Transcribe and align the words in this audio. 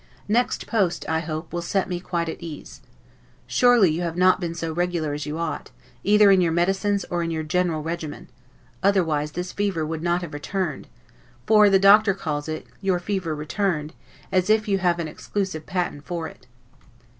Next 0.27 0.65
post, 0.65 1.07
I 1.07 1.19
hope, 1.19 1.53
will 1.53 1.61
set 1.61 1.87
me 1.87 1.99
quite 1.99 2.27
at 2.27 2.41
ease. 2.41 2.81
Surely 3.45 3.91
you 3.91 4.01
have 4.01 4.17
not 4.17 4.41
been 4.41 4.55
so 4.55 4.73
regular 4.73 5.13
as 5.13 5.27
you 5.27 5.37
ought, 5.37 5.69
either 6.03 6.31
in 6.31 6.41
your 6.41 6.51
medicines 6.51 7.05
or 7.11 7.21
in 7.21 7.29
your 7.29 7.43
general 7.43 7.83
regimen, 7.83 8.27
otherwise 8.81 9.33
this 9.33 9.51
fever 9.51 9.85
would 9.85 10.01
not 10.01 10.23
have 10.23 10.33
returned; 10.33 10.87
for 11.45 11.69
the 11.69 11.77
Doctor 11.77 12.15
calls 12.15 12.49
it, 12.49 12.65
YOUR 12.81 12.97
FEVER 12.97 13.35
RETURNED, 13.35 13.93
as 14.31 14.49
if 14.49 14.67
you 14.67 14.79
had 14.79 14.99
an 14.99 15.07
exclusive 15.07 15.67
patent 15.67 16.03
for 16.03 16.27
it. 16.27 16.47